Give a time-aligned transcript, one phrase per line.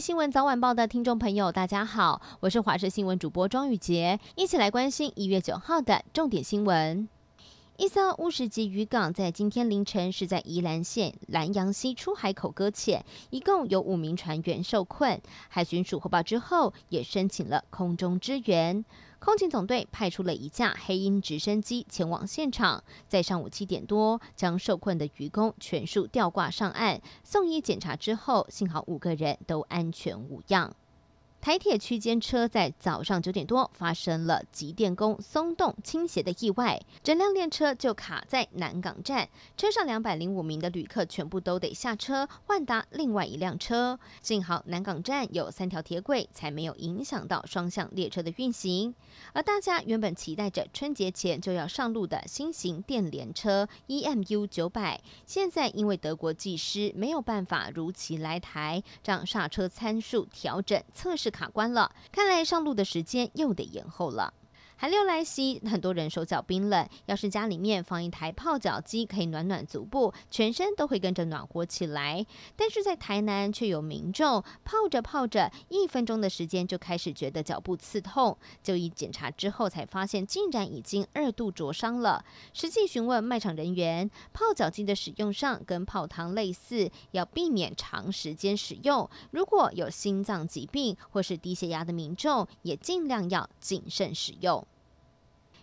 [0.00, 7.08] 新闻早晚报的听众朋友，大家好，我是华视新闻主播庄宇杰，一起来关心一月九号的重点新闻。
[7.78, 15.18] 一艘乌石级渔港在今天凌晨是在宜兰县兰阳溪出海口搁浅，一共有五名船员受困。
[15.48, 18.84] 海巡署获报之后，也申请了空中支援。
[19.26, 30.72] 空警总队派出了一架黑鹰直升机前往现场，在上午七点多将受困的渔工全数吊挂上岸，送医检查之后，幸好五个人都安全无恙。
[31.38, 43.96] 台铁区间车在早上九点多发生了急电工松动倾斜的意外，整辆列车就卡在南港站，车上两百零五名的旅客全部都得下车换搭另外一辆车。
[44.22, 48.92] 幸好南港站有三条铁轨，才没有影响到双向列车的运行。
[49.32, 61.25] 而大家原本期待着春节前就要上路的新型电联车 EMU 九百，现在因为德国技师没有办法如期来台，让刹车参数调整测试。
[61.26, 64.32] 是卡关了，看来上路的时间又得延后了。
[64.78, 66.86] 寒流来袭，很多人手脚冰冷。
[67.06, 72.26] 要是家里面放一台泡脚机，可以暖暖足部，全身都会跟着暖和起来。
[72.56, 82.22] 但是在台南，却有民众泡着泡着，一分钟的时间就开始觉得脚部刺痛，就医检查之后才发现，竟然已经二度灼伤了。
[82.52, 89.08] 实际询问卖场人员，泡脚机的使用上跟泡汤类似，要避免长时间使用。
[89.30, 94.65] 如果有心脏疾病或是低血压的民众，也尽量要谨慎使用。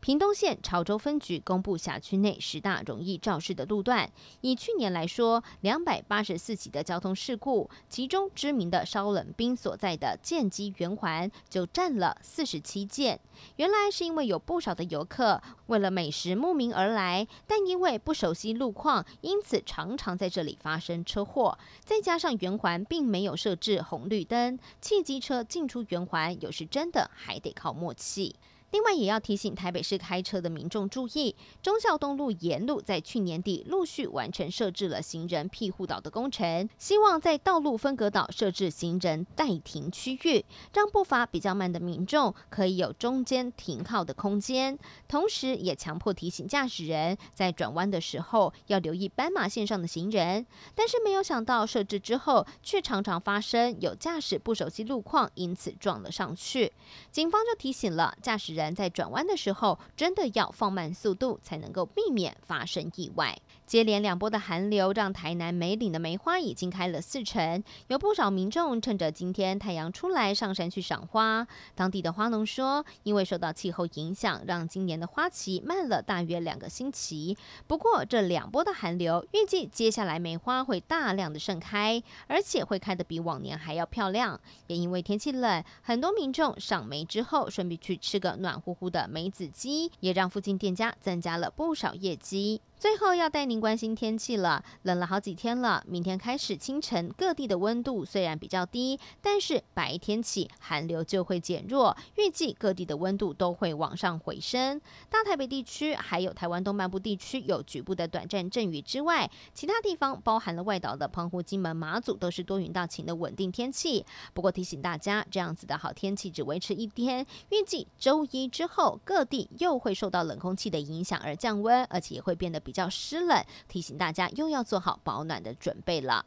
[0.00, 13.18] 屏东县潮州分局公布辖区内十大容易肇事的路段，以去年来说，两百八十四起的交通事故，其中知名的烧冷冰所在的剑基圆环就占了四十七件。
[13.56, 21.58] 原来是因为有不少的游客为了美食慕名而来，但因为不熟悉路况，因此常常在这里发生车祸。
[21.84, 28.36] 再加上圆环并没有设置红绿灯，汽机车进出圆环有时真的还得靠默契。
[28.70, 44.78] 另外，也要提醒台北市开车的民众注意，忠孝东路沿路在去年底陆续完成设置了行人庇护岛的工程，希望在道路分隔岛设置行人待停区域，让步伐比较慢的民众可以有中间停靠的空间。
[45.08, 50.44] 同时，也强迫提醒驾驶人在转弯的时候要留意斑马线上的行人。
[50.74, 56.70] 但是，没有想到设置之后，却常常发生有驾驶不熟悉路况，因此撞了上去。
[57.10, 58.57] 警方就提醒了驾驶。
[58.58, 63.38] 人在转弯的时候，真的要放慢速度，才能够避免发生意外。
[63.64, 71.46] 接连两波的寒流，让台南梅岭的梅花已经开了四成，有不少民众趁着今天太阳出来上山去赏花。
[71.74, 77.36] 当地的花农说，因为受到气候影响，让今年的花期慢了大约两个星期。
[77.66, 84.40] 不过这两波的寒流，预计接下来梅花会大量的盛开，而且会开得比往年还要漂亮。
[84.66, 92.62] 也因为天气冷，很多民众赏梅之后，顺便去吃个暖乎乎的梅子鸡，也让附近店家增加了不少业绩。
[92.78, 95.82] 最后要带您关心天气了，冷了好几天了。
[95.88, 104.80] 明天开始清晨各地的温度虽然比较低，但是白天起寒流就会减弱，预计各地的温度都会往上回升。
[105.10, 114.06] 大台北地区还有台湾东半部地区有局部的短暂阵雨之外，其他地方包含了外岛的澎湖、金门、马祖都是多云到晴的稳定天气。
[114.32, 122.62] 不过提醒大家，这样子的好天气只维持一天，预计周一之后各地又会受到冷空气的影响而降温，而且也会变得。
[122.68, 126.26] 比较湿冷，提醒大家又要做好保暖的准备了。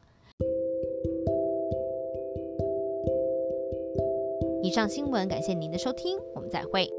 [4.63, 6.89] 以上新闻，感谢您的收听，我们再会。